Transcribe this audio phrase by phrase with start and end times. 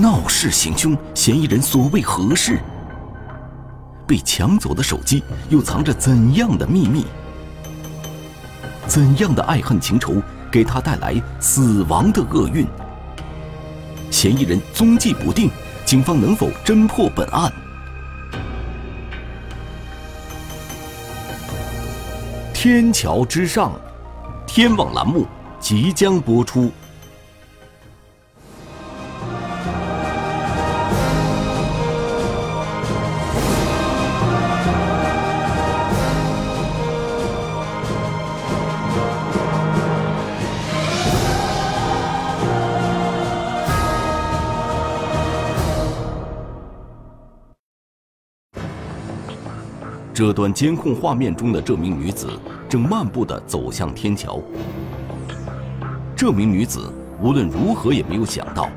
[0.00, 2.60] 闹事行凶，嫌疑人所为何事？
[4.06, 7.04] 被抢走的手机又藏着怎样的秘密？
[8.86, 10.22] 怎样的爱恨情仇
[10.52, 12.64] 给他带来死亡的厄运？
[14.08, 15.50] 嫌疑人踪迹不定，
[15.84, 17.52] 警方能否侦破本案？
[22.54, 23.72] 天桥之上，
[24.46, 25.26] 天网栏目
[25.58, 26.70] 即将播出。
[50.18, 52.26] 这段监控画面中的这名女子
[52.68, 54.42] 正漫步地走向天桥。
[56.16, 58.68] 这名女子无论如何也没有想到，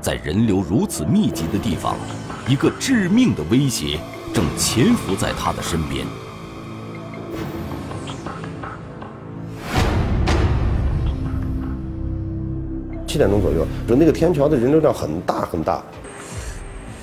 [0.00, 1.94] 在人流如此密集的地方，
[2.48, 4.00] 一个致命的威胁
[4.34, 6.04] 正潜伏在她的身边。
[13.06, 15.80] 七点钟左右，就那个天桥的人流量很大很大。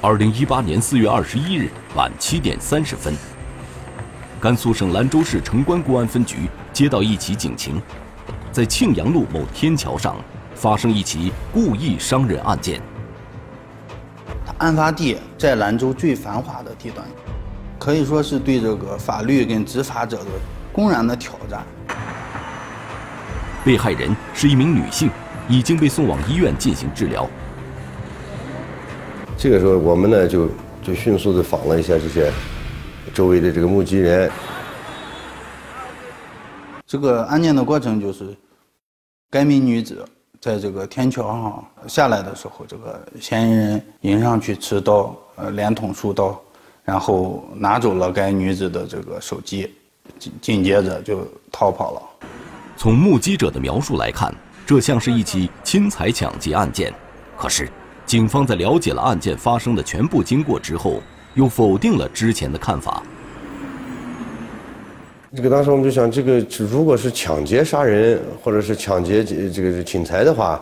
[0.01, 3.13] 二零一八年四月二十一日晚七点三十分。
[4.45, 7.81] 甘肃省兰州市城关公安分局接到一起警情，
[8.51, 10.17] 在庆阳路某天桥上
[10.53, 12.79] 发生一起故意伤人案件。
[14.59, 17.07] 案发地在兰州最繁华的地段，
[17.79, 20.29] 可以说是对这个法律跟执法者的
[20.71, 21.65] 公然的挑战。
[23.63, 25.09] 被害人是一名女性，
[25.49, 27.27] 已经被送往医院进行治疗。
[29.39, 30.47] 这个时候，我们呢就
[30.83, 32.31] 就迅速的访了一下这些。
[33.13, 34.29] 周围的这个目击人，
[36.85, 38.35] 这个案件的过程就是，
[39.29, 40.03] 该名女子
[40.41, 46.39] 在这个天桥上下来的时候，这个嫌疑人迎上去持刀，呃，连捅数刀，
[46.83, 49.73] 然后拿走了该女子的这个手机，
[50.19, 52.01] 紧紧接着就逃跑了。
[52.75, 54.33] 从目击者的描述来看，
[54.65, 56.93] 这像是一起侵财抢劫案件。
[57.37, 57.69] 可是，
[58.05, 61.01] 警方在了解了案件发生的全部经过之后。
[61.35, 63.03] 又否定了之前的看法。
[65.35, 70.59] 这个当时我们就想，这个如果是抢劫杀人，或者是抢劫这个是侵财的话，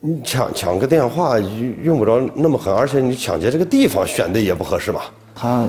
[0.00, 5.02] 你抢抢个电话用不着那么狠，而且你抢劫这个地方选的也不合适吧？
[5.34, 5.66] 他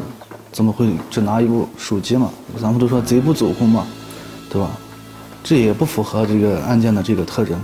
[0.51, 2.29] 怎么会只拿一部手机嘛？
[2.59, 3.85] 咱们都说贼不走空嘛，
[4.49, 4.71] 对吧？
[5.43, 7.59] 这也不符合这个案件的这个特征。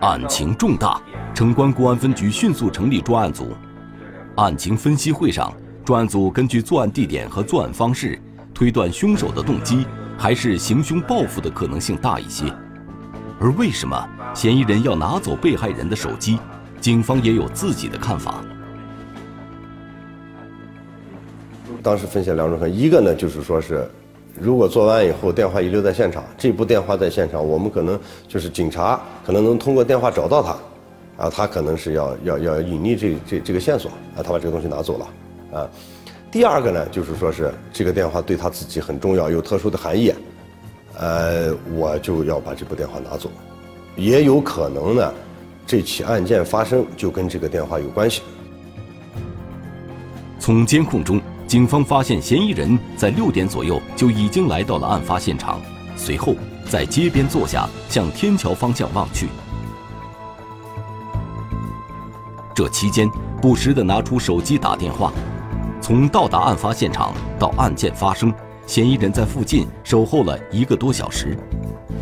[0.00, 1.00] 案情重大，
[1.34, 3.48] 城关公安分局迅速成立专案组。
[4.38, 5.52] 案情分析会上，
[5.84, 8.16] 专案组根据作案地点和作案方式，
[8.54, 9.84] 推断凶手的动机
[10.16, 12.44] 还是行凶报复的可能性大一些。
[13.40, 16.38] 而为什么嫌疑人要拿走被害人的手机，
[16.80, 18.44] 警方也有自己的看法。
[21.82, 23.90] 当时分析两种可能，一个呢就是说是，
[24.40, 27.98] 如果作案以后电话遗留在现场，这部电话在现场，我们可能
[28.28, 30.56] 就是警察可能能通过电话找到他。
[31.18, 35.68] 啊，他可能是要要要隐匿这这这个线索啊，他把这个东西拿走了啊。
[36.30, 40.12] 第二个呢，就是说是这个电话对他自己很重要，有特殊的含义，
[40.96, 43.30] 呃，我就要把这部电话拿走。
[43.96, 45.12] 也有可能呢，
[45.66, 48.22] 这起案件发生就跟这个电话有关系。
[50.38, 55.60] 从监控中，警方发现嫌疑人在六点左右就已经来到了案发现场，
[55.96, 56.36] 随后
[56.70, 59.26] 在街边坐下，向天桥方向望去。
[62.58, 63.08] 这期间，
[63.40, 65.12] 不时地拿出手机打电话。
[65.80, 68.34] 从到达案发现场到案件发生，
[68.66, 71.38] 嫌疑人在附近守候了一个多小时。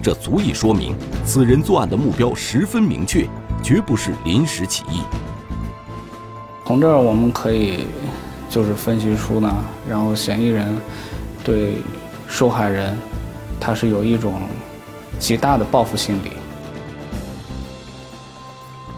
[0.03, 0.97] 这足以说明，
[1.27, 3.29] 此人作案的目标十分明确，
[3.63, 5.03] 绝不是临时起意。
[6.65, 7.87] 从这儿我们可以
[8.49, 9.55] 就是分析出呢，
[9.87, 10.75] 然后嫌疑人
[11.45, 11.83] 对
[12.27, 12.97] 受害人，
[13.61, 14.41] 他是有一种
[15.19, 16.33] 极大的报复心理。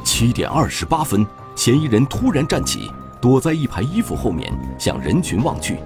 [0.04, 1.26] 七点二十八分。
[1.58, 2.88] 嫌疑人突然站起，
[3.20, 5.78] 躲在一排衣服后面，向人群望去。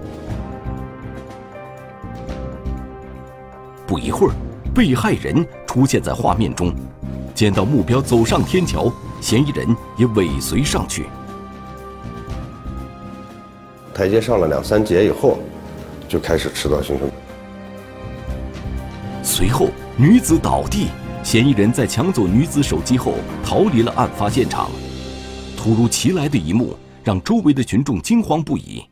[3.86, 4.34] 不一会儿，
[4.74, 6.74] 被害人出现在画面中，
[7.34, 8.92] 见到目标走上天桥，
[9.22, 11.06] 嫌疑人也尾随上去。
[13.94, 15.38] 台阶上了两三节以后，
[16.06, 17.10] 就开始持刀行凶。
[19.22, 20.88] 随后，女子倒地，
[21.22, 24.70] 嫌疑人在抢走女子手机后逃离了案发现场。
[25.62, 28.84] 突如其来的一幕让周围的群众惊慌不已。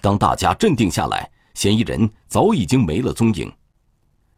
[0.00, 3.48] 当大家镇定下来，嫌疑人早已经没了踪影。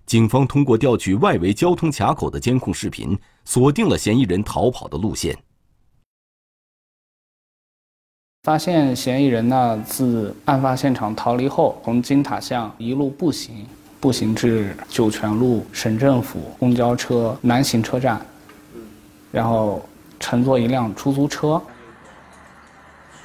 [0.05, 5.35] 警方通过调取外围交通卡口的监控视频，锁定了嫌疑人逃跑的路线。
[8.43, 13.65] 发现嫌疑人呢，自案发现场逃离后，从金塔巷一路步行，
[14.01, 18.21] 步行至酒泉路省政府公交车南行车站，
[19.33, 19.83] 然后
[20.25, 21.61] 乘坐一辆出租车。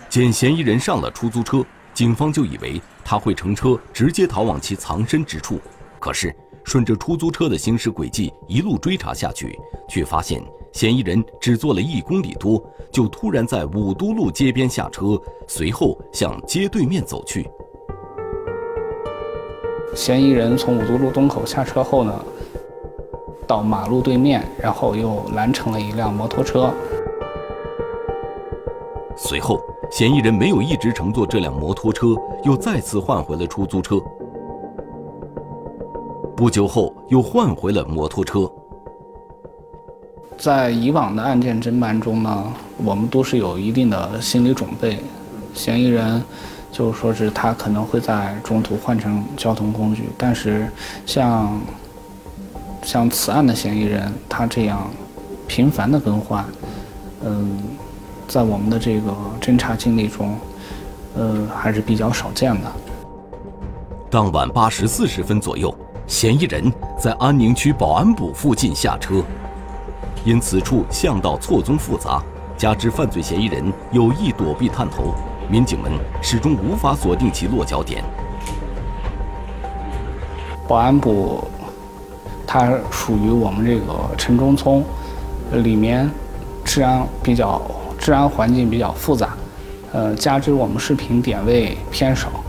[0.10, 5.62] 见嫌疑人上了出租车，警方就以为他会乘车直接逃往其藏身之处。
[5.98, 6.36] 可是
[6.66, 9.58] 顺着出租车的行驶轨迹一路追查下去，
[9.88, 10.44] 却发现。
[10.74, 12.62] 嫌疑人只坐了一公里多，
[12.92, 15.18] 就突然在五都路街边下车，
[15.48, 17.50] 随后向街对面走去。
[19.96, 22.26] 嫌疑人从五都路东口下车后呢，
[23.50, 26.72] 到马路对面，然后又拦成了一辆摩托车。
[29.18, 29.60] 随后，
[29.90, 32.10] 嫌疑人没有一直乘坐这辆摩托车，
[32.44, 33.96] 又再次换回了出租车。
[36.38, 38.48] 不久后，又换回了摩托车。
[40.38, 42.54] 在以往的案件侦办中呢，
[42.86, 45.00] 我们都是有一定的心理准备，
[45.56, 46.24] 嫌疑人
[46.72, 50.72] 就是说是他可能会在中途换成交通工具，但是
[51.04, 51.60] 像
[52.84, 54.90] 像此案的嫌疑人，他这样
[55.48, 56.46] 频繁的更换，
[57.24, 57.58] 嗯，
[58.28, 60.36] 在我们的这个侦查经历中，
[61.16, 62.72] 呃，还是比较少见的。
[64.10, 65.74] 当晚八时四十分左右，
[66.08, 69.24] 嫌疑人在安宁区保安部附近下车。
[70.26, 72.22] 因此处巷道错综复杂，
[72.58, 75.14] 加之犯罪嫌疑人有意躲避探头，
[75.50, 75.92] 民警们
[76.22, 78.04] 始终无法锁定其落脚点。
[80.68, 81.44] 保安部，
[82.52, 84.84] 它属于我们这个城中村，
[85.64, 86.10] 里面
[86.66, 87.62] 治安比较
[88.00, 89.38] 治安环境比较复杂，
[89.94, 92.44] 呃，加之我们视频点位偏少，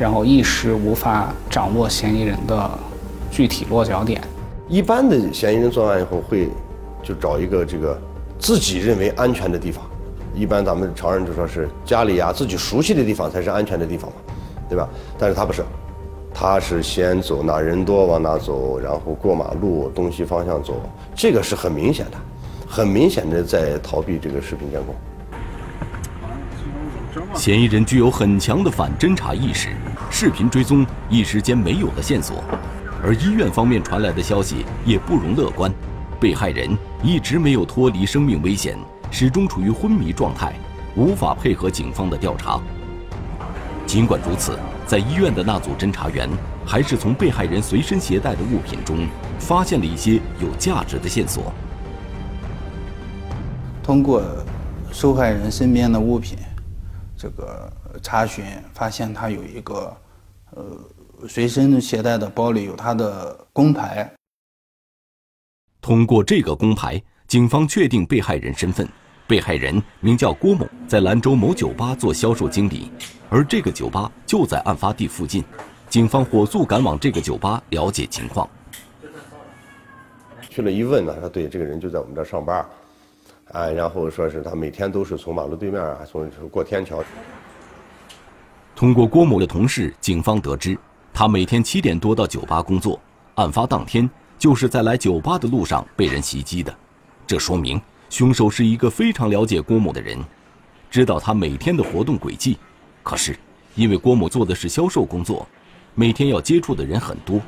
[0.00, 2.68] 然后一时无法掌握嫌疑人的
[3.30, 4.20] 具体落脚点。
[4.68, 6.50] 一般的嫌疑人作案以后会。
[7.02, 7.96] 就找一个这个
[8.36, 9.84] 自己认为安全的地方，
[10.34, 14.16] 一般咱们常人就说是家里呀，自己熟悉的地方才是安全的地方嘛，
[14.68, 14.88] 对吧？
[15.16, 15.64] 但是他不是，
[16.38, 20.82] 他是先走哪人多往哪走，然后过马路东西方向走，
[21.14, 22.18] 这个是很明显的，
[22.68, 24.94] 很明显的在逃避这个视频监控。
[27.34, 29.70] 嫌疑人具有很强的反侦查意识，
[30.10, 32.44] 视频追踪一时间没有了线索，
[33.02, 35.72] 而医院方面传来的消息也不容乐观。
[36.20, 38.76] 被害人一直没有脱离生命危险，
[39.10, 40.52] 始终处于昏迷状态，
[40.96, 42.60] 无法配合警方的调查。
[43.86, 46.28] 尽管如此，在医院的那组侦查员
[46.64, 51.52] 还是从被害人随身携带的物品中发现了一些有价值的线索。
[53.82, 54.22] 通过
[54.92, 56.38] 受害人身边的物品，
[57.16, 59.96] 这个查询发现他有一个
[60.52, 60.64] 呃
[61.28, 64.08] 随身携带的包里有他的工牌。
[65.80, 68.88] 通过这个工牌，警方确定被害人身份。
[69.26, 72.90] 被害人名叫郭某，在兰州某酒吧做销售经理，
[73.28, 75.44] 而这个酒吧就在案发地附近。
[75.88, 78.48] 警方火速赶往这个酒吧了解情况。
[80.48, 82.64] 去了一问呢，他对，这个人就在我们这上班，
[83.52, 87.02] 啊，然后说是他每天都是从马路对面啊，从过天桥。
[88.74, 90.78] 通过郭某的同事，警方得知，
[91.12, 93.00] 他每天七点多到酒吧工作。
[93.34, 94.08] 案发当天。
[94.38, 96.72] 就是在来酒吧的路上被人袭击的，
[97.26, 97.80] 这说明
[98.16, 100.18] 凶手是一个非常了解郭某的人，
[100.90, 102.56] 知道他每天的活动轨迹。
[103.02, 103.36] 可是，
[103.74, 105.46] 因为郭某做的是销售工作，
[105.94, 107.38] 每天要接触的人很多。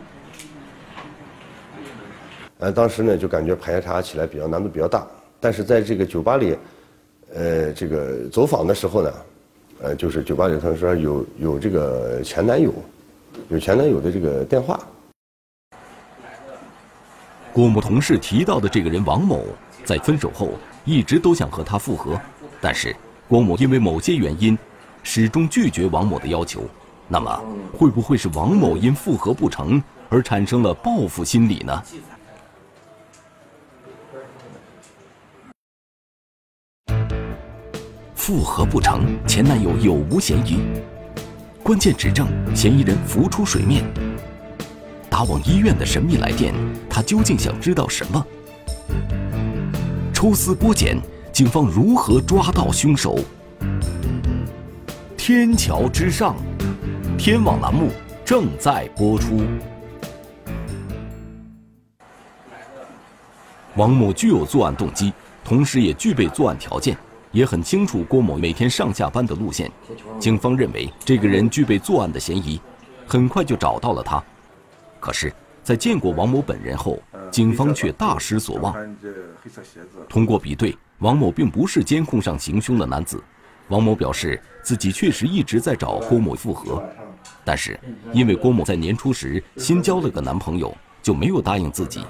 [2.58, 5.06] 呃，当时呢就感觉排查起来比较难度比较大，
[5.40, 6.54] 但是在这个酒吧里，
[7.34, 9.14] 呃，这个走访的时候呢，
[9.80, 12.75] 呃，就是酒吧里头说有有这个前男友，
[13.48, 14.78] 有前男友的这个电话。
[17.54, 19.46] 郭某同事提到的这个人王某，
[19.88, 20.50] 在分手后
[20.85, 22.21] 一直都想和他复合，
[22.61, 22.95] 但是
[23.26, 24.57] 郭某因为某些原因，
[25.02, 26.61] 始终拒绝王某的要求。
[27.09, 27.42] 那么，
[27.73, 31.83] 会不会是王某因复合不成而产生了报复心理呢？
[38.14, 40.61] 复合不成，前男友有无嫌疑？
[41.62, 43.83] 关键指证嫌疑人浮出水面。
[45.09, 46.52] 打往医院的神秘来电，
[46.90, 48.26] 他究竟想知道什么？
[50.20, 51.00] 抽丝剥茧，
[51.32, 53.20] 警方如何抓到凶手？
[55.16, 56.34] 天桥之上，
[57.16, 57.90] 天网栏目
[58.25, 59.46] 正在播出。
[63.76, 65.12] 王某具有作案动机，
[65.44, 66.98] 同时也具备作案条件，
[67.30, 69.70] 也很清楚郭某每天上下班的路线。
[70.18, 72.60] 警方认为这个人具备作案的嫌疑，
[73.06, 74.20] 很快就找到了他。
[74.98, 75.32] 可是，
[75.68, 76.98] 在见过王某本人后，
[77.30, 78.75] 警方却大失所望。
[80.08, 83.22] 通过比对，王某并不是监控上行凶的男子，
[83.68, 86.82] 王某表示自己确实一直在找郭某复合，
[87.44, 87.78] 但是
[88.14, 92.02] 因为郭某在年初时新交了个男朋友，就没有答应自己。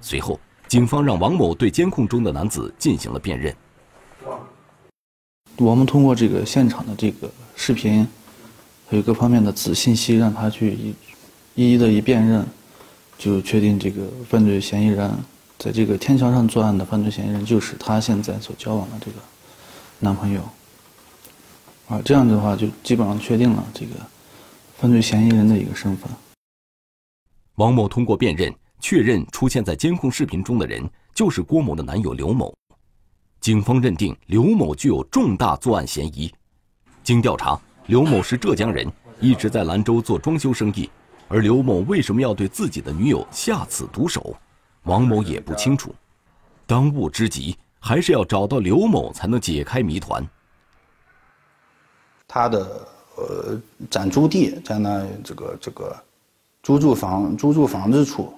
[0.00, 3.54] 随后，警方让王某对监控中的男子进行了辨认。
[5.58, 8.04] 我们通过这个现场的这个视频，
[8.88, 10.92] 还有各方面的子信息，让他去一
[11.54, 12.44] 一一的一辨认，
[13.24, 15.10] 就确定这个犯罪嫌疑人，
[15.58, 19.16] 在这个天桥上作案的犯罪嫌疑人就是他现在所交往的这个
[19.98, 20.42] 男朋友。
[21.88, 23.92] 啊，这样的话就基本上确定了这个
[24.76, 26.10] 犯罪嫌疑人的一个身份。
[27.54, 32.54] 王某通过辨认确认，出现在监控视频中的人就是郭某的男友刘某。
[33.40, 36.30] 警方认定刘某具有重大作案嫌疑。
[37.02, 38.86] 经调查，刘某是浙江人，
[39.18, 40.90] 一直在兰州做装修生意。
[41.28, 44.36] 而刘某为什么要对自己的女友下此毒手，
[44.84, 45.94] 王某也不清楚。
[46.66, 50.26] 当务之急还是要找到刘某，才能解开谜团。
[52.26, 55.96] 他的呃暂住地在那这个这个
[56.62, 58.32] 租住房租住房子处。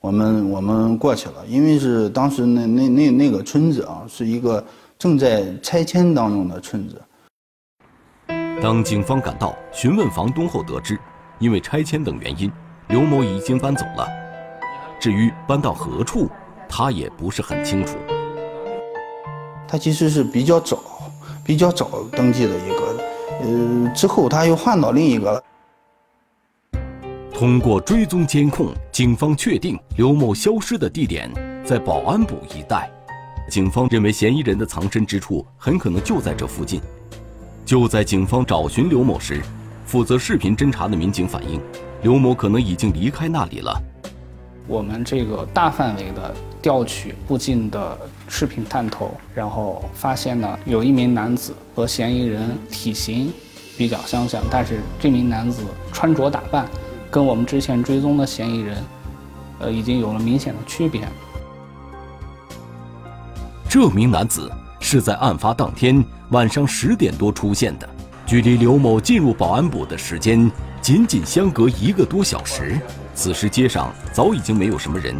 [0.00, 4.64] 我们我们过去了，因为是当时那那那那个村子啊，是一个
[4.98, 7.00] 正在拆迁当中的村子。
[8.60, 10.98] 当警方赶到询问房东后，得知
[11.38, 12.50] 因为拆迁等原因，
[12.88, 14.08] 刘某已经搬走了。
[15.00, 16.28] 至于搬到何处，
[16.68, 17.96] 他也不是很清楚。
[19.66, 20.82] 他其实是比较早，
[21.44, 23.04] 比较早登记的一个，
[23.40, 25.42] 呃，之后他又换到另一个了。
[27.32, 31.28] 通过追踪监控，警方确定刘某消失的地点
[31.64, 32.88] 在保安部一带。
[33.48, 36.80] 警方认为嫌疑人的藏身之处很可能就在这附近。
[37.64, 39.42] 就在警方找寻刘某时，
[39.92, 41.60] 负责视频侦查的民警反映，
[42.00, 43.78] 刘某可能已经离开那里了。
[44.66, 53.30] 我们这个大范围的调取附近的视频探头，然后发现呢，有一名男子和嫌疑人体型
[53.76, 56.66] 比较相像，但是这名男子穿着打扮。
[57.10, 58.82] 跟我们之前追踪的嫌疑人，
[59.58, 61.06] 呃，已经有了明显的区别。
[63.68, 67.86] 这名男子是在案发当天晚上十点多出现的，
[68.26, 70.50] 距离刘某进入保安部的时间
[70.80, 72.78] 仅仅相隔一个多小时。
[73.14, 75.16] 此时街上早已经没有什么人，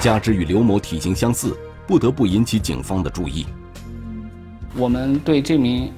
[0.00, 1.56] 加之与刘某体型相似，
[1.86, 3.46] 不得不引起警方的注意。
[4.76, 5.92] 我们对这名，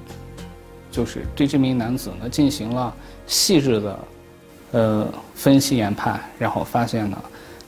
[0.91, 2.93] 就是对这名男子呢进行了
[3.25, 3.99] 细致的。
[4.71, 7.23] 呃，分析研判，然后发现了，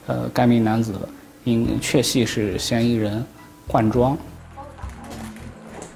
[0.06, 0.94] 呃，该名男子
[1.42, 3.26] 应确系是嫌疑人
[3.66, 4.16] 换装。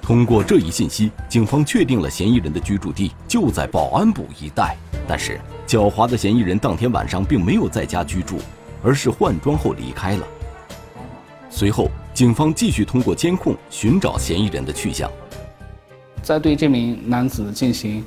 [0.07, 4.73] 通过这一信息，警方确定了嫌疑人的居住地就在保安部一带。
[5.05, 5.37] 但是，
[5.67, 8.37] 狡猾的嫌疑人当天晚上并没有在家居住，
[8.81, 10.25] 而是换装后离开了。
[11.49, 15.11] 随后，警方继续通过监控寻找嫌疑人的去向。
[16.23, 18.01] 在对这名男子进行。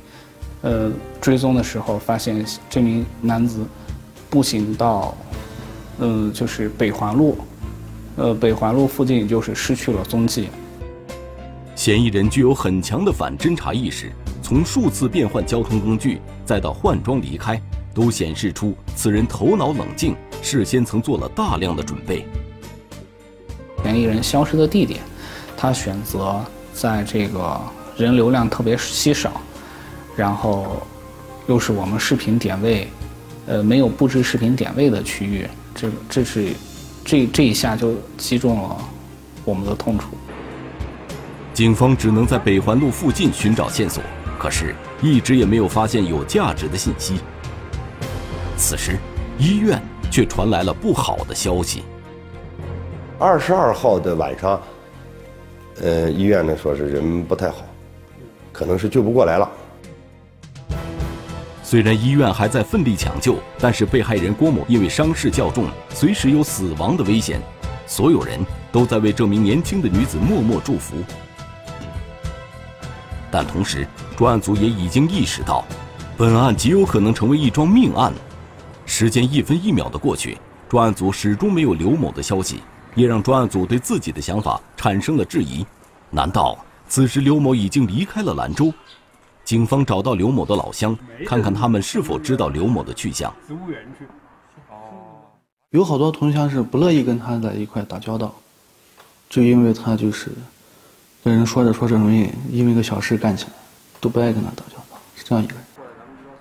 [0.62, 0.90] 呃，
[1.20, 3.62] 追踪的时候发现这名男子
[4.30, 5.14] 步行到，
[5.98, 7.36] 嗯，就是北环路，
[8.16, 10.48] 呃，北环路附近就是失去了踪迹。
[11.80, 17.58] 嫌疑人具有很强的反侦查意识，从数次变换交通工具，再到换装离开，
[17.94, 22.26] 都显示出此人头脑冷静，事先曾做了大量的准备。
[23.82, 25.00] 嫌疑人消失的地点，
[25.56, 26.44] 他选择
[26.74, 27.58] 在这个
[27.96, 29.40] 人流量特别稀少。
[30.14, 30.86] 然后，
[31.46, 32.88] 又是我们视频点位，
[33.46, 36.52] 呃，没有布置视频点位的区域，这这是，
[37.06, 38.76] 这这一下就击中了
[39.46, 40.08] 我们的痛处。
[41.60, 44.02] 警方只能在北环路附近寻找线索，
[44.38, 47.20] 可是一直也没有发现有价值的信息。
[48.56, 48.96] 此时，
[49.36, 49.78] 医院
[50.10, 51.82] 却传来了不好的消息。
[53.18, 54.58] 二十二号的晚上，
[55.82, 57.56] 呃，医院呢说是人不太好，
[58.52, 59.46] 可能是救不过来了。
[61.62, 67.38] 虽然医院还在奋力抢救，但是被害人郭某因为伤势较重，随时有死亡的危险。
[67.86, 68.40] 所有人
[68.72, 70.96] 都在为这名年轻的女子默默祝福。
[73.30, 75.64] 但同时，专案组也已经意识到，
[76.16, 78.12] 本案极有可能成为一桩命案。
[78.84, 80.36] 时间一分一秒的过去，
[80.68, 82.60] 专案组始终没有刘某的消息，
[82.94, 85.64] 也让专案组对自己的想法产生了质疑：
[86.10, 86.58] 难道
[86.88, 88.72] 此时刘某已经离开了兰州？
[89.44, 93.32] 警方找到刘某的老乡，看看他们是否知道刘某的去向。
[95.70, 98.34] 有好多同乡是不乐意跟他在一块打交道，
[99.28, 100.32] 就因为他就是
[101.22, 103.52] 跟人说着说着容易因为一个小事干起来，
[104.00, 105.64] 都不爱跟他打交道，是这样一个人。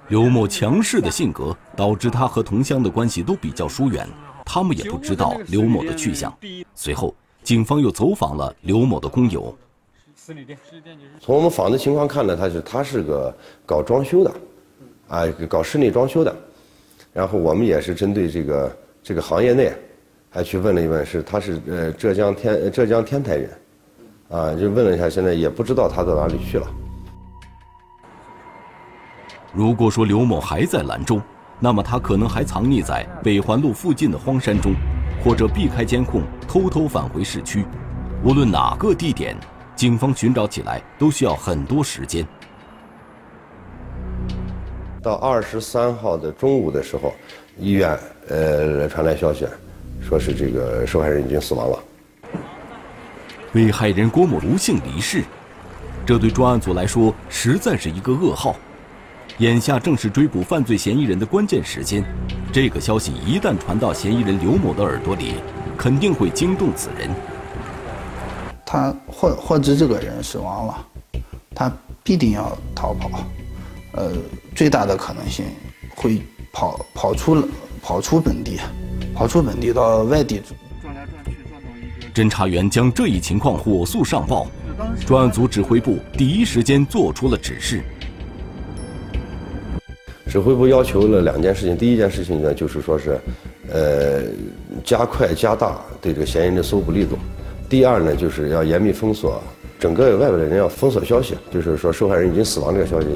[0.07, 4.07] 刘某强势的性格导致他和同乡的关系都比较疏远，
[4.45, 6.33] 他们也不知道刘某的去向。
[6.73, 9.55] 随后，警方又走访了刘某的工友。
[11.19, 14.33] 从我们访的情况看呢，他是他是个搞装修的，
[15.07, 16.35] 啊，搞室内装修的。
[17.11, 19.73] 然后我们也是针对这个这个行业内，
[20.29, 23.49] 还去问了一问，是他是呃浙江天浙江天台人，
[24.29, 26.67] 啊，就问了一下，现在也不知道他到哪里去了。
[29.51, 31.19] 如果说刘某还在兰州，
[31.59, 34.73] 那么他可能还藏匿在北环路附近的荒山中，
[35.23, 37.65] 或者避开监控偷偷返回市区。
[38.23, 39.35] 无论哪个地点，
[39.75, 42.23] 警方寻找起来都需要很多时间。
[45.01, 47.13] 到二十三号的中午的时候，
[47.57, 49.47] 医院呃传来消息，
[50.01, 51.79] 说是这个受害人已经死亡了。
[53.59, 55.21] 被害人郭某不幸离世，
[56.05, 58.55] 这对专案组来说实在是一个噩耗。
[59.39, 62.01] 眼下正是追捕犯罪嫌疑人的关键时间，
[62.53, 65.33] 这个消息一旦传到嫌疑人刘某的耳朵里，
[65.77, 67.09] 肯定会惊动此人。
[68.65, 70.85] 他获获知这个人死亡了，
[71.53, 71.69] 他
[72.01, 73.09] 必定要逃跑。
[73.91, 74.13] 呃，
[74.55, 75.43] 最大的可能性
[75.97, 76.21] 会
[76.53, 77.45] 跑跑出
[77.81, 78.57] 跑出本地，
[79.13, 80.41] 跑出本地到外地。
[82.19, 84.45] 侦查员将这一情况火速上报，
[85.07, 87.81] 专案组指挥部第一时间做出了指示。
[90.27, 93.17] 指挥部要求了两件事情，第一件事情呢，就是说是，
[93.71, 94.23] 呃，
[94.83, 97.15] 加快加大对这个嫌疑人的搜捕力度；
[97.69, 99.41] 第二呢，就是要严密封锁
[99.79, 103.07] 整个外边的人要封锁消息，就是说受害人已经死亡这个消息。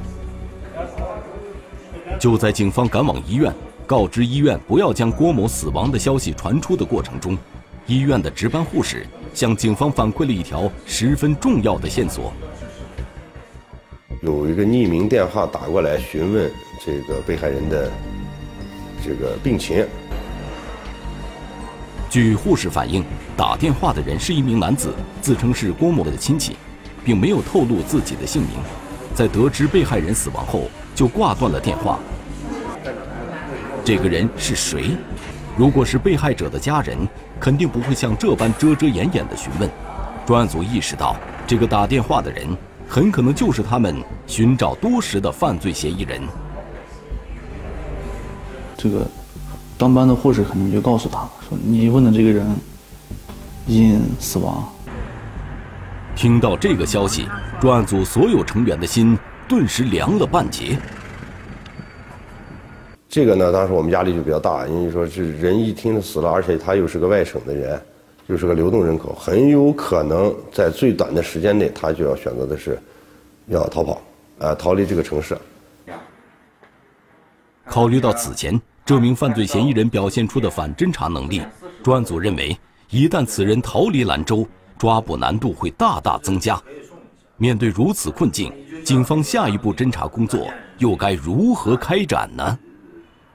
[2.18, 3.54] 就在警方赶往医院，
[3.86, 7.38] 告知医院不要将郭某死亡的消息传出的过程中，
[7.86, 12.34] 医院的值班护士向警方反馈了一条十分重要的线索。
[14.22, 16.50] 有一个匿名电话打过来询问
[16.86, 17.92] 这个被害人的
[19.04, 19.86] 这个病情。
[22.10, 23.04] 据护士反映，
[23.36, 26.56] 打电话的人是一名男子，自称是郭某的亲戚，
[27.04, 28.52] 并没有透露自己的姓名。
[29.14, 32.00] 在得知被害人死亡后，就挂断了电话。
[33.84, 34.92] 这个人是谁？
[35.58, 36.98] 如果是被害者的家人，
[37.44, 39.70] 肯定不会像这般遮遮掩掩的询问。
[40.26, 41.14] 专案组意识到，
[41.46, 42.48] 这个打电话的人。
[42.88, 46.22] 很可能就是他们寻找多时的犯罪嫌疑人。
[48.78, 49.06] 这个
[49.78, 52.46] 当班的护士肯定就告诉他说：“你问的这个人
[53.66, 54.64] 已经死亡。”
[56.16, 57.28] 听到这个消息，
[57.60, 59.18] 专案组所有成员的心
[59.50, 60.78] 顿时凉了半截。
[63.14, 67.80] 这个呢，当时我们压力就比较大，因为说是人一听死了，而且他又是个外省的人。
[68.26, 72.80] 又是个流动人口，很有可能在最短的时间内，他就要选择的是
[73.46, 74.02] 要逃跑，
[74.40, 75.38] 啊，逃离这个城市。
[77.66, 81.44] 考虑到此前这名犯罪嫌疑人表现出的反侦查能力，
[81.84, 82.58] 专案组认为，
[82.90, 86.60] 一旦此人逃离兰州，抓捕难度会大大增加。
[87.38, 88.52] 面对如此困境，
[88.84, 90.48] 警方下一步侦查工作
[90.80, 92.58] 又该如何开展呢？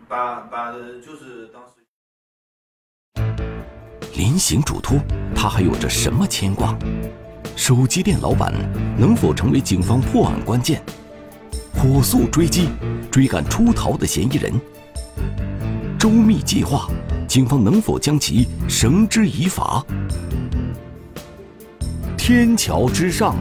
[0.08, 1.74] 把把就是当时。
[4.14, 4.98] 临行嘱托，
[5.36, 6.76] 他还有着什么牵挂？
[7.54, 8.52] 手机店老板
[8.98, 10.82] 能否成为警方破案关键？
[11.74, 12.70] 火速追击，
[13.10, 14.52] 追赶出逃的嫌疑人。
[15.98, 16.88] 周密计划，
[17.28, 19.84] 警方能否将其绳之以法？
[22.16, 23.36] 天桥之上，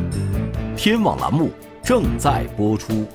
[0.76, 1.50] 天网栏目
[1.82, 3.08] 正在播出。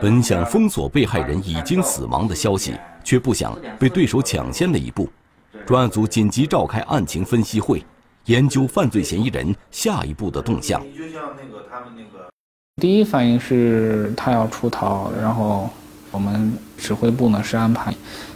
[0.00, 2.74] 本想封锁被害人已经死亡的消息。
[3.04, 5.10] 却不想被对手抢先了一步，
[5.66, 7.84] 专案组紧急召开案情分析会，
[8.26, 10.80] 研究犯罪嫌疑人下一步的动向。
[12.76, 15.68] 第一反应是他要出逃，然后
[16.12, 17.92] 我们指挥部呢是安排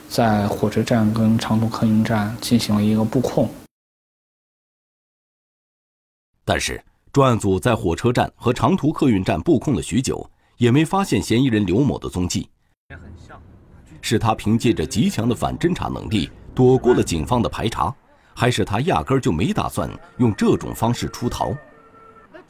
[0.09, 3.49] 在火车站跟长途客运站进行了一个布控。
[6.45, 12.49] 但是专案组在火车站和长途客运站布控了许久，也没发现嫌疑人刘某的踪迹。
[14.01, 17.95] 是他凭借着极强的反侦查能力躲过了警方的排查，
[18.35, 21.53] 还是他压根儿就没打算用这种方式出逃？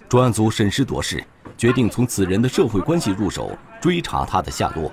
[0.08, 1.24] 专案组审时度势，
[1.56, 4.92] 决定从此人的社会关系入手追查他的下落。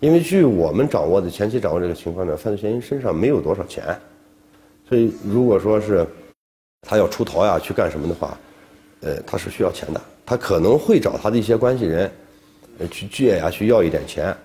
[0.00, 3.84] 因为据我们掌握的前期掌握这个情况呢，犯罪嫌疑人身上没有多少钱，
[4.88, 6.06] 所以如果说是
[6.82, 8.38] 他要出逃呀，去干什么的话，
[9.00, 12.10] 呃，他是需要钱的，他可能会找他的一些关系人。
[12.90, 14.36] 去借呀，去要一点钱。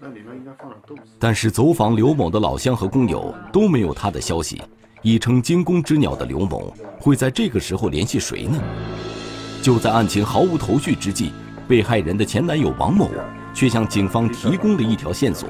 [0.00, 1.02] 那里面应该放点豆子。
[1.18, 4.60] 但是走访刘某的老乡和工友都没有他的消息。
[5.02, 8.58] 已成惊弓之鸟的刘某会在这个时候联系谁呢？
[9.60, 11.30] 就在案情毫无头绪之际，
[11.68, 13.10] 被害人的前男友王某
[13.52, 15.46] 却向警方提供了一条线索。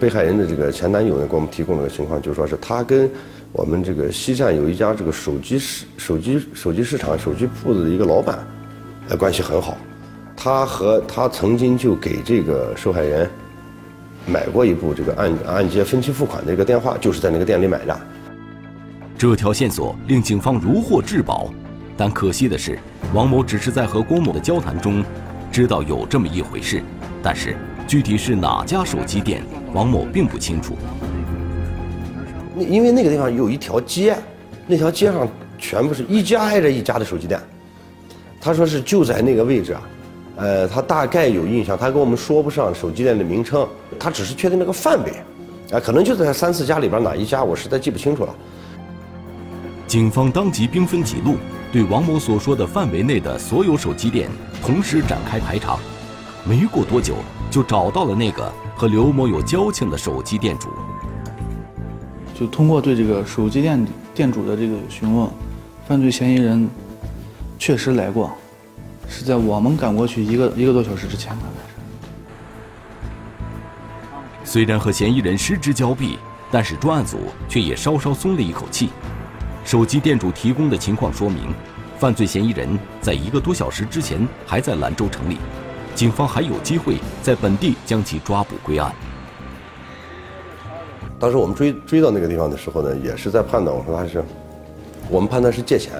[0.00, 3.08] 被害人的这个前男友呢，给我们提供了个情况，就是说是他跟
[3.56, 8.46] 我们这个西站有一家这个手机市手机手机市场手机铺子的一个老板，
[9.08, 9.78] 呃，关系很好。
[10.36, 13.30] 他和他曾经就给这个受害人
[14.26, 17.98] 买过一部这个按按揭分期付款的一个电话，就是在那个店里买的。
[19.16, 21.48] 这条线索令警方如获至宝，
[21.96, 22.78] 但可惜的是，
[23.14, 25.02] 王某只是在和郭某的交谈中
[25.50, 26.82] 知道有这么一回事，
[27.22, 27.56] 但是
[27.88, 29.42] 具体是哪家手机店，
[29.72, 30.76] 王某并不清楚。
[32.56, 34.16] 因为那个地方有一条街，
[34.66, 37.38] 那条街上全部是一家挨着一家的手机店。
[38.40, 39.82] 他说是就在那个位置啊，
[40.36, 43.66] 呃，他大概有印象，他跟我们说不上手机店的名称，
[43.98, 45.12] 他只是确定那个范围，
[45.72, 48.34] 啊，可能就在三四家里边哪一家，我实在记不清楚了。
[49.86, 51.36] 警方当即兵分几路，
[51.72, 54.28] 对王某所说的范围内的所有手机店
[54.62, 55.78] 同时展开排查。
[56.44, 57.14] 没过多久，
[57.50, 60.68] 就找到了那个和刘某有交情的手机店主。
[62.38, 63.82] 就通过对这个手机店
[64.14, 65.26] 店主的这个询问，
[65.88, 66.68] 犯罪嫌疑人
[67.58, 68.30] 确实来过，
[69.08, 71.74] 是在我们赶过去一个一个多小时之前，大概是。
[74.44, 76.18] 虽然和嫌疑人失之交臂，
[76.50, 78.90] 但是专案组却也稍稍松了一口气。
[79.64, 81.54] 手机店主提供的情况说明，
[81.98, 85.38] 犯罪嫌疑人在一个多小时之前还在兰州城里，
[85.94, 88.94] 警方还有机会在本地将其抓捕归案。
[91.18, 94.22] 当时我们追追到那个地方的时候呢，也是在判断，我说他是，
[95.08, 95.92] 我们判断是借钱，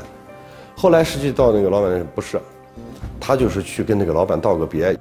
[0.76, 2.40] 后来实际到那个老板那不是，
[3.18, 4.94] 他就是去跟那个老板道个别。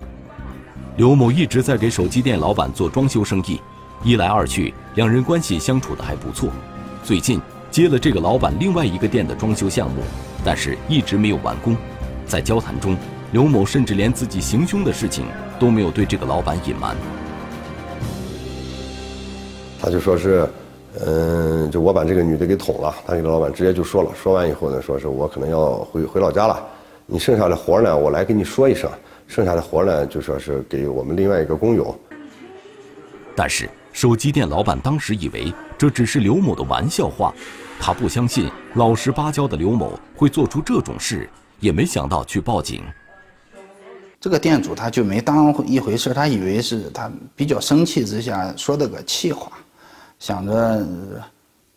[0.95, 3.59] 刘某一直在给手机店老板做装修生意，
[4.03, 6.49] 一来二去，两人关系相处的还不错。
[7.03, 10.01] 最近接了这个老板另外一个店的装修项目，
[10.45, 11.75] 但是一直没有完工。
[12.25, 12.95] 在交谈中，
[13.33, 15.25] 刘某甚至连自己行凶的事情
[15.59, 16.95] 都没有对这个老板隐瞒。
[19.81, 20.47] 他就说是，
[21.05, 22.95] 嗯，就我把这个女的给捅了。
[23.05, 26.65] 他给老板直接就说了，说完以后呢，说是我可能要回回老家了，
[27.05, 28.89] 你剩下的活呢，我来跟你说一声。
[29.27, 31.95] 剩下的活呢，就说是给我们另外一个工友。
[33.35, 37.33] 但是手机店老板当时以为这只是刘某的玩笑话，
[37.79, 41.27] 他不相信老实巴交的刘某会做出这种事，
[41.59, 42.83] 也没想到去报警。
[44.21, 49.51] 这个店主他就没当一回事，他以为是他比较生气之下说的个气话。
[50.19, 50.53] 想着，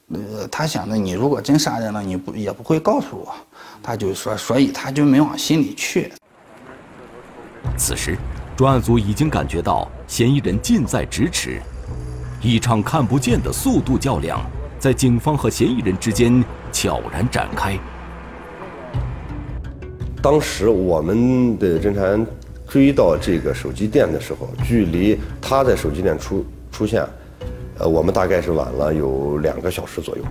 [0.08, 3.34] 呃，他想着你如果真杀人了，你不也不会告诉我，
[3.82, 6.12] 他就说，所以他就没往心里去。
[7.76, 8.16] 此时，
[8.56, 11.60] 专案组已经感觉到嫌疑人近在咫尺，
[12.40, 14.40] 一场看不见的速度较量
[14.78, 17.78] 在警方和嫌疑人之间悄然展开。
[20.22, 22.26] 当时我们的侦查员
[22.66, 27.04] 追到这个手机店的时候，距离他在手机店出出现。
[27.78, 30.24] 呃，我们大概是晚了有两个小时左右。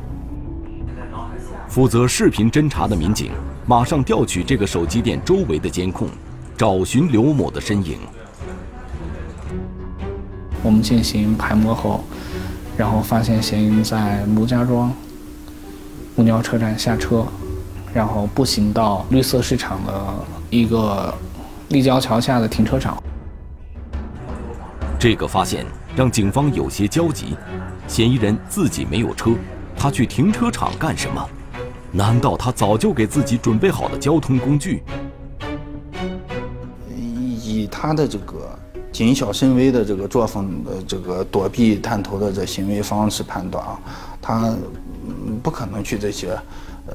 [1.69, 3.31] 负责视频侦查的民警
[3.65, 6.09] 马上调取这个手机店周围的监控，
[6.57, 7.99] 找寻刘某的身影。
[10.63, 12.03] 我们进行排摸后，
[12.77, 14.91] 然后发现嫌疑人在卢家庄
[16.15, 17.25] 公交车站下车，
[17.93, 20.13] 然后步行到绿色市场的
[20.49, 21.13] 一个
[21.69, 23.01] 立交桥下的停车场。
[24.99, 25.65] 这个发现。
[25.97, 27.35] 让警方有些焦急，
[27.87, 29.31] 嫌疑人自己没有车，
[29.75, 31.27] 他去停车场干什么？
[31.91, 34.83] 难道他早就给自己准备好了交通工具？
[36.95, 38.47] 以他的这个
[38.91, 43.79] 谨小慎微的这个作风的这个躲避探头的这行为方式判断啊，
[44.21, 44.55] 他
[45.41, 46.29] 不可能去这些
[46.85, 46.93] 呃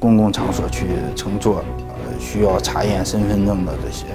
[0.00, 4.06] 公共场所去乘坐呃需要查验身份证的这些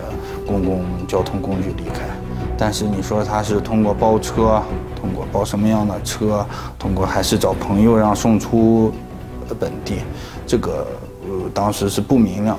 [0.45, 2.09] 公共交通工具离开。
[2.58, 4.62] 但是你说他是通过包车，
[5.00, 6.46] 通过包什么样的车，
[6.80, 8.91] 通过还是找朋友让送出
[9.60, 10.00] 本地，
[10.48, 10.88] 这个
[11.28, 12.58] 呃当时是不明了。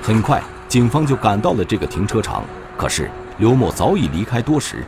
[0.00, 2.44] 很快，警方就赶到了这个停车场，
[2.76, 4.84] 可是刘某早已离开多时。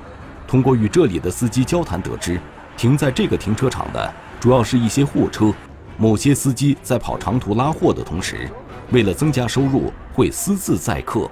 [0.47, 2.41] 通过与这里的司机交谈得知，
[2.77, 5.53] 停在这个停车场的主要是一些货车，
[5.97, 8.49] 某些司机在跑长途拉货的同时，
[8.93, 11.29] 为了增加收入，会私自载客。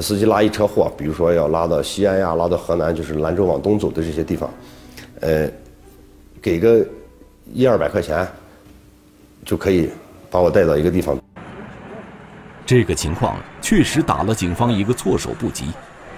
[0.00, 4.50] 司机拉一车货，比如说要拉到西安呀，拉到河南，就是兰州往东走的这些地方，
[5.20, 5.48] 呃，
[6.42, 6.86] 给个
[7.52, 8.26] 一二百块钱，
[9.44, 9.90] 就可以
[10.30, 11.18] 把我带到一个地方。
[12.66, 15.66] 这个情况确实打了警方一个措手不及，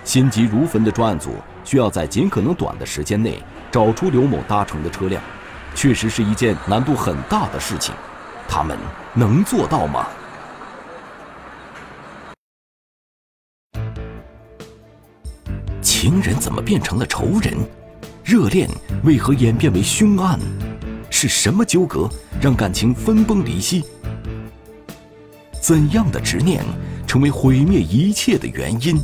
[0.02, 1.30] 心急如焚的专案组
[1.62, 3.38] 需要在尽可能短的时间内
[3.70, 5.22] 找出刘某搭乘的车辆，
[5.74, 7.94] 确实是一件难度很大的事情，
[8.48, 8.76] 他们
[9.14, 10.08] 能做到吗？
[15.88, 17.56] 情人怎么变成了仇人？
[18.22, 18.68] 热恋
[19.04, 20.38] 为何演变为凶案？
[21.08, 22.06] 是什么纠葛
[22.42, 23.82] 让感情分崩离析？
[25.62, 26.62] 怎样的执念
[27.06, 29.00] 成为毁灭一切的原因？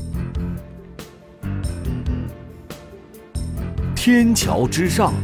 [3.97, 5.15] 天桥之上，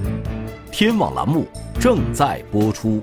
[0.73, 1.46] 天网栏目
[1.79, 3.03] 正在播出。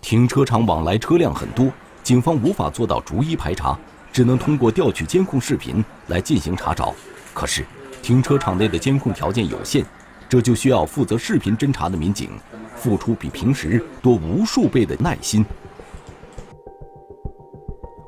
[0.00, 1.68] 停车场往来车辆很多，
[2.02, 3.78] 警方无法做到逐一排查，
[4.12, 6.92] 只能通过调取监控视频来进行查找。
[7.32, 7.64] 可是，
[8.02, 9.84] 停车场内的监控条件有限，
[10.28, 12.30] 这就需要负责视频侦查的民警
[12.74, 15.46] 付出比平时多无数倍的耐心。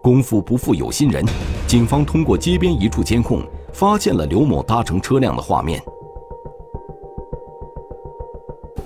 [0.02, 1.24] 功夫不负有心人，
[1.66, 5.80] 警方通过街边一处监控，发现了刘某搭乘车辆的画面。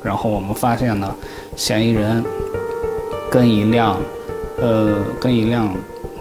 [0.02, 1.16] 然后我们发现呢，
[1.56, 2.22] 嫌疑人。
[3.30, 4.00] 跟一辆，
[4.60, 5.72] 呃，跟一辆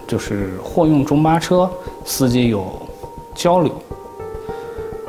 [0.07, 1.69] 就是货运中巴车
[2.05, 2.65] 司机有
[3.33, 3.73] 交流。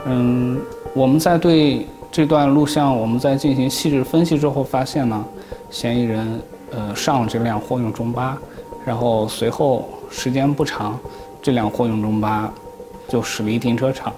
[0.07, 0.59] 嗯，
[0.95, 5.25] 我们在对这段录像我们在进行细致分析之后，发现呢，
[5.71, 8.39] 嫌疑人呃上了这辆货运中巴，
[8.85, 10.99] 然后随后时间不长，
[11.43, 12.51] 这辆货运中巴
[13.07, 14.13] 就驶离停车场。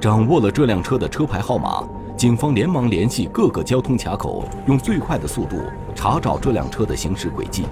[0.00, 1.84] 掌握了这辆车的车牌号码。
[2.22, 5.56] 警方连忙联系各个交通卡口，用最快的速度
[5.92, 7.64] 查找这辆车的行驶轨迹。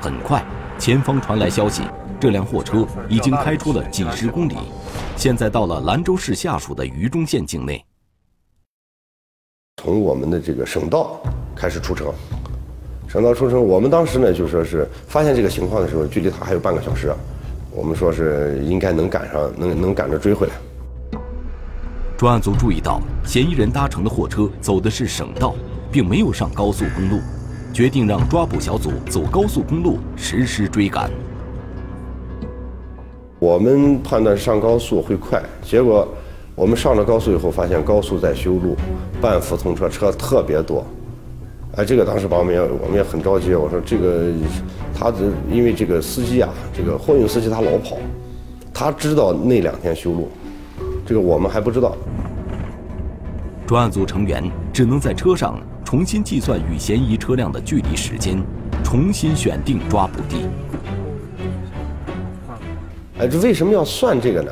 [0.00, 0.42] 很快，
[0.78, 1.82] 前方传来消息，
[2.18, 4.56] 这辆货车已经开出了几十公里，
[5.14, 7.84] 现在到了兰州市下属的榆中县境内。
[9.82, 11.20] 从我们的这个省道
[11.54, 12.10] 开始出城，
[13.06, 17.12] 省道出城，我们当时呢就说是发现这个情况的时候，距离他还有半个小时，
[17.70, 20.54] 我们说是应该能赶上，能能赶着追回来。
[22.22, 25.56] 专案组注意到，嫌疑人搭乘的货车走的是省道，
[25.90, 27.18] 并没有上高速公路，
[27.74, 31.10] 决定让抓捕小组走高速公路实施追赶。
[33.40, 36.06] 我们判断上高速会快，结果
[36.54, 38.76] 我们上了高速以后，发现高速在修路，
[39.20, 40.86] 半幅通车车特别多。
[41.74, 43.52] 哎，这个当时把我们也我们也很着急。
[43.52, 44.28] 我说这个
[44.94, 47.96] 他这因为这个司机啊，这个货运司机他老跑，
[48.72, 50.28] 他知道那两天修路。
[51.12, 51.94] 这个我们还不知道。
[53.66, 58.42] 专案组成员只能在车上重新计算与嫌疑车辆的距离时间，
[58.82, 60.46] 重新选定抓捕地。
[63.18, 64.50] 哎，这为什么要算这个呢？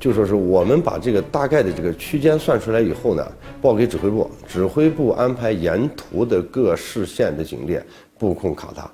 [0.00, 3.22] 就说是我们把这个大概的这个区间算出来以后呢，
[3.60, 7.78] 报给指挥部，指挥部安排沿途的各市县的警力
[8.18, 8.90] 布控卡他。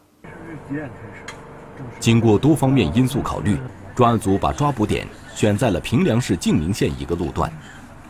[2.00, 3.56] 经过多方面因素考虑，
[3.94, 5.06] 专案组把抓捕点。
[5.34, 7.52] 选在了平凉市静宁县一个路段，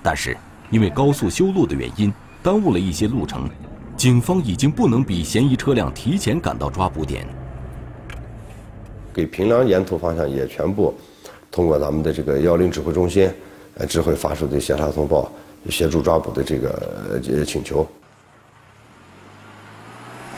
[0.02, 0.36] 但是
[0.70, 3.48] 因为高速修路的原因，耽误了一些路程。
[3.96, 7.26] 警方已经不能比嫌疑车辆提前赶到抓捕点。
[9.12, 10.94] 给平凉沿途方向也全部
[11.50, 13.30] 通过咱们的这个幺零指挥中心，
[13.74, 15.30] 呃，指挥发出的协查通报，
[15.68, 17.86] 协助抓捕的这个呃请求。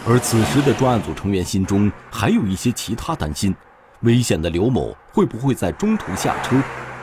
[0.07, 3.55] 而此时的专案组成员心中还有一些其他担心。
[4.05, 6.57] 危险的刘某会不会在中途下车，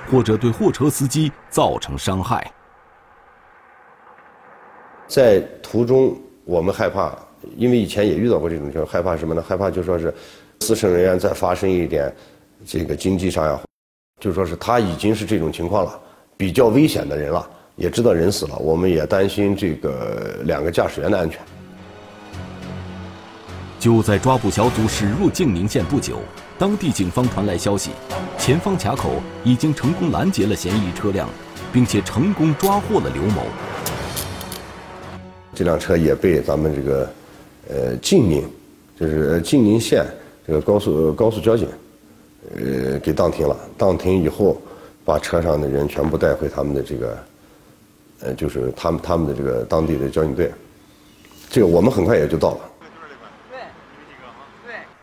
[0.10, 2.50] 或者对货车司机造成伤害？
[5.08, 7.18] 在途中，我们害怕，
[7.58, 9.44] 因为以前也遇到过这种情况，害怕什么呢？
[9.46, 10.14] 害怕就说是
[10.60, 12.14] 司乘人员再发生一点
[12.66, 13.60] 这个经济上呀，
[14.20, 16.00] 就说是他已经是这种情况了，
[16.38, 21.42] 比较危险的人了，也知道人死了，我们也担心这个两个驾驶员的安全。
[23.80, 26.20] 就在抓捕小组驶入静宁县不久。
[26.62, 27.90] 当地警方传来消息，
[28.38, 31.28] 前方卡口已经成功拦截了嫌疑车辆，
[31.74, 33.42] 并且成功抓获了刘某。
[35.56, 37.10] 这辆车也被咱们这个，
[37.68, 38.48] 呃，晋宁，
[38.96, 40.06] 就是晋宁县
[40.46, 41.68] 这个高速高速交警，
[42.56, 43.58] 呃，给当停了。
[43.76, 44.62] 当停以后，
[45.04, 47.18] 把车上的人全部带回他们的这个，
[48.20, 50.52] 呃，就是他们他们的这个当地的交警队。
[51.50, 52.60] 这个我们很快也就到了。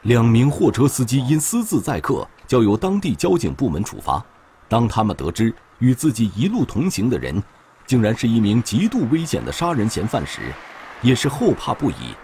[0.02, 4.24] 两名货车司机因私自载客，交由当地交警部门处罚。
[4.68, 7.42] 当他们得知与自己一路同行的人，
[7.86, 10.40] 竟然是一名极度危险的杀人嫌犯时，
[11.02, 12.14] 也是后怕不已。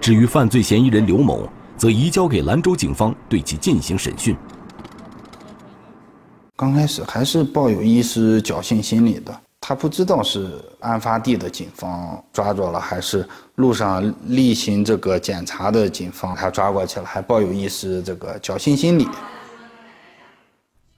[0.00, 4.36] 至于犯罪嫌疑人刘某，则移交给兰州警方对其进行审讯。
[6.54, 9.40] 刚开始还是抱有一丝侥幸心理的。
[9.66, 19.08] 他不知道是案发地的警方抓住了，还是路上例行这个检查的警方他抓过去了，还抱有一丝这个侥幸心理。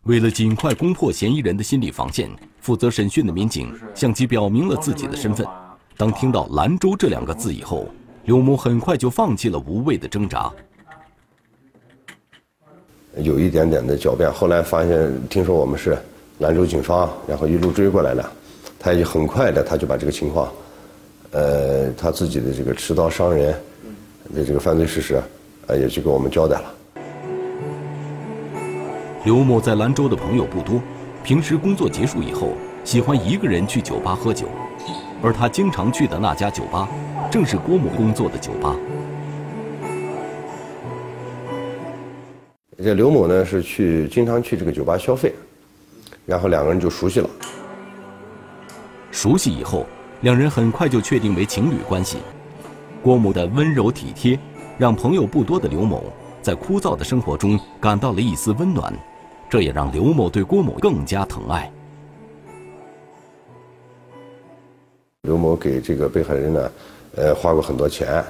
[0.02, 2.28] 为了尽快攻破嫌疑人的心理防线，
[2.60, 5.46] 负责审讯的民警向其表明了自己的身份。
[5.96, 7.86] 当听到“兰州”这两个字以后，
[8.24, 10.52] 刘某很快就放弃了无谓的挣扎。
[13.18, 14.28] 有一点点的狡辩。
[14.28, 15.96] 后来发现，听说我们是
[16.38, 18.28] 兰州警方，然后一路追过来的，
[18.78, 20.52] 他也很快的他就把这个情况，
[21.32, 23.54] 呃，他自己的这个持刀伤人
[24.34, 25.20] 的这个犯罪事实，
[25.66, 26.74] 呃，也去给我们交代了。
[29.24, 30.80] 刘某在兰州的朋友不多，
[31.24, 32.52] 平时工作结束以后，
[32.84, 34.46] 喜欢一个人去酒吧喝酒，
[35.20, 36.88] 而他经常去的那家酒吧，
[37.28, 38.76] 正是郭某工作的酒吧。
[42.78, 45.34] 这刘某呢是去经常去这个酒吧消费，
[46.24, 47.28] 然后两个人就熟悉了。
[49.16, 49.86] 熟悉以后，
[50.20, 52.18] 两人很快就确定为情侣关系。
[53.02, 54.38] 郭某的温柔体贴，
[54.76, 58.92] 让朋友不多的刘某在枯燥的生活中感到了一丝温暖。
[59.48, 61.72] 这也让刘某对郭某更加疼爱。
[65.22, 66.70] 刘某给这个被害人呢，
[67.16, 68.22] 呃，花过很多钱。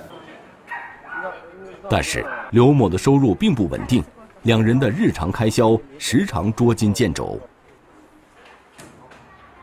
[1.90, 4.04] 但是刘某的收入并不稳定，
[4.42, 7.40] 两人的日常开销时常捉襟见肘。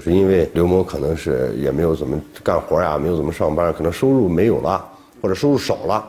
[0.03, 4.83] 是因为刘某可能是也没有怎么干活呀，没有怎么上班，可能收入没有了，
[5.21, 6.03] 或者收入少了。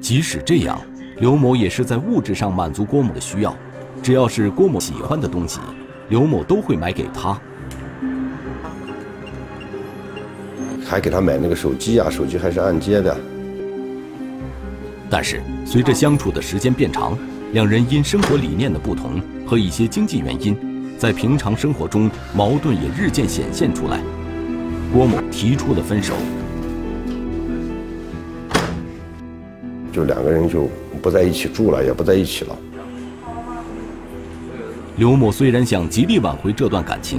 [0.00, 0.78] 即使这样。
[1.18, 3.54] 刘某也是在物质上满足郭某的需要，
[4.02, 5.60] 只要是郭某喜欢的东西，
[6.08, 7.40] 刘某都会买给他。
[10.84, 13.16] 还给他买那个手机啊，手机还是按揭的。
[15.08, 17.16] 但是随着相处的时间变长，
[17.52, 20.56] 两人因生活理念的不同和一些经济原因，
[21.02, 24.00] 在平常生活中矛盾也日渐显现出来。
[24.92, 26.14] 郭某提出了分手，
[29.92, 30.68] 就两个人就。
[31.02, 32.56] 不在一起住了，也不在一起了。
[34.94, 37.18] 刘某虽然想极力挽回这段感情，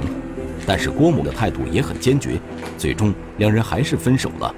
[0.64, 2.40] 但是郭某的态度也很坚决，
[2.78, 4.54] 最终两人还是分手了。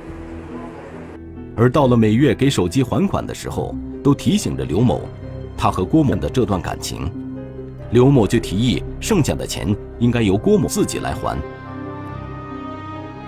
[1.56, 5.00] 而到了每月给手机还款的时候，都提醒着刘某，
[5.56, 7.10] 他和郭某的这段感情。
[7.90, 11.38] 刘某就提议，剩下的钱应该由郭某自己来还。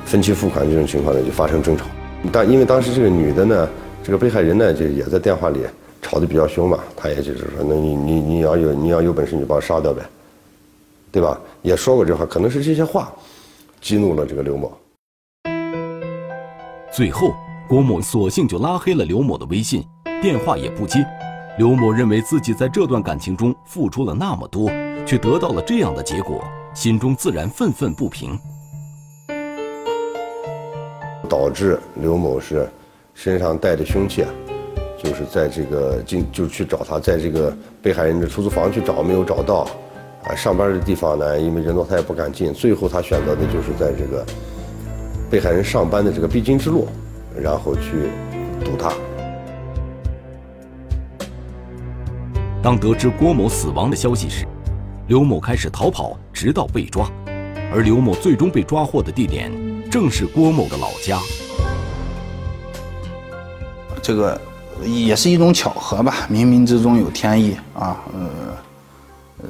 [0.05, 1.85] 分期付款这种情况呢，就发生争吵。
[2.33, 3.68] 但因为当时这个女的呢，
[4.03, 5.61] 这个被害人呢，就也在电话里。
[6.01, 10.01] 吵得比较凶嘛，她也就是说，那你你你要有你要有本事，你把我杀掉呗，
[11.11, 11.38] 对吧？
[11.61, 13.12] 也说过这话，可能是这些话
[13.81, 14.73] 激怒了这个刘某。
[16.92, 17.35] 最后，
[17.68, 19.83] 郭某索性就拉黑了刘某的微信，
[20.23, 21.05] 电话也不接。
[21.59, 24.71] 刘某认为自己在这段感情中付出了那么多，
[25.05, 26.40] 却得到了这样的结果，
[26.73, 28.38] 心中自然愤愤不平，
[31.29, 32.68] 导致刘某是
[33.12, 34.25] 身上带着凶器。
[35.03, 39.68] 就是在这个进就去找他，在这个被害人的出租房去找，没有找到，
[40.29, 44.25] 啊，上班的地方呢，因为人多他也不敢进，最后他选择的就是在这个
[45.29, 46.87] 被害人上班的这个必经之路，
[47.37, 48.11] 然后去
[48.64, 48.92] 堵他。
[52.68, 54.46] 当得知郭某死亡的消息时，
[55.07, 57.11] 刘某开始逃跑，直到被抓，
[57.72, 59.50] 而刘某最终被抓获的地点
[59.90, 61.18] 正是郭某的老家。
[64.02, 64.38] 这个。
[64.85, 67.96] 也是一种巧合吧，冥冥之中有天意啊。
[68.12, 68.28] 呃，
[69.38, 69.48] 呃，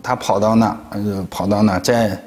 [0.00, 2.18] 他跑到那，呃，跑到那，在，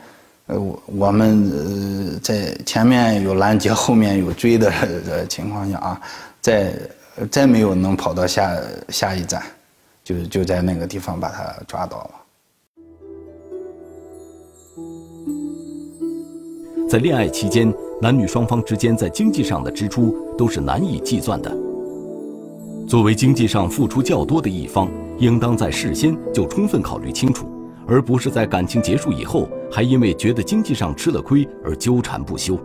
[0.48, 6.02] 呃，我我们呃在前面有拦截，后面有追的情况下啊，
[6.42, 6.74] 再
[7.32, 8.52] 再没有能跑到下
[8.90, 9.42] 下一站，
[10.04, 12.12] 就就在那个地方把他抓到了。
[16.90, 21.52] 在恋爱期间，男女双方之间在经济上的支出都是难以计算的。
[22.88, 27.48] 作为经济上付出较多的一方，应当在事先就充分考虑清楚，
[27.88, 32.60] 而不是在感情结束以后还因为觉得经济上吃了亏而纠缠不休。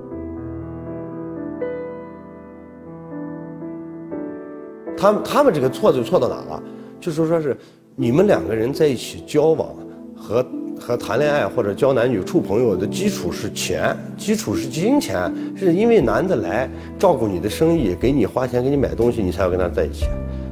[4.97, 6.63] 他们他们这个错就错到哪了？
[7.01, 7.57] 就是说是
[7.97, 9.69] 你们两个人在一起交往
[10.17, 10.47] 和
[10.79, 16.69] 和谈恋爱或者交男女处朋友的基础是钱，基础是金钱，是因为男的来
[16.99, 20.07] 照顾你的生意，给你花钱，给你买东西，你才要跟他在一起。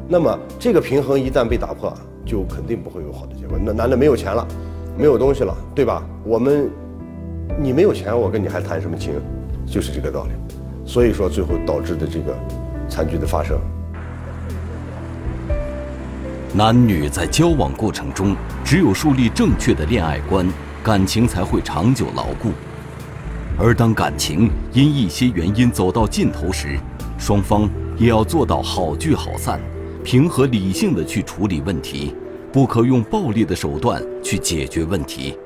[0.08, 1.92] 那么这个平衡一旦被打破，
[2.24, 3.56] 就肯定不会有好的结果。
[3.60, 4.46] 那男的没有钱了，
[4.96, 6.04] 没有东西了，对吧？
[6.24, 6.70] 我们，
[7.60, 9.14] 你没有钱，我跟你还谈什么情？
[9.66, 10.30] 就是这个道理。
[10.84, 12.32] 所以说，最后导致的这个
[12.88, 13.58] 惨剧的发生。
[16.56, 18.34] 男女在交往过程中，
[18.64, 20.48] 只有树立正确的恋爱观，
[20.82, 22.50] 感情才会长久牢固。
[23.58, 26.78] 而当感情因一些原因走到尽头时，
[27.18, 29.60] 双方也要做到好聚好散。
[30.02, 32.14] 平和理性的去处理问题，
[32.50, 35.36] 不可用暴力的手段去解决问题。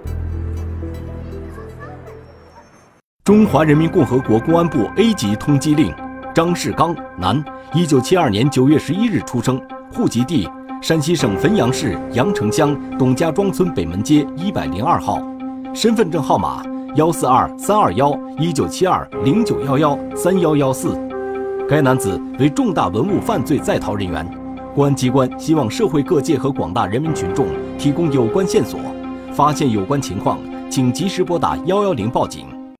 [3.24, 5.92] 中华人民共和国公安部 A 级通缉令：
[6.32, 7.44] 张世刚，男，
[7.74, 9.60] 一九七二年九月十一日出生，
[9.92, 10.48] 户籍地
[10.80, 15.20] 山西省汾阳市阳城乡董家庄村北门街一百零二号，
[15.74, 16.64] 身份证号码
[16.96, 20.98] 幺四二三二幺一九七二零九幺幺三幺幺四。
[21.68, 24.26] 该男子为重大文物犯罪在逃人员，
[24.74, 28.80] 公安机关希望社会各界和广大人民群众提供有关线索，
[29.34, 30.38] 发现有关情况，
[30.70, 32.46] 请及时拨打幺幺零报警。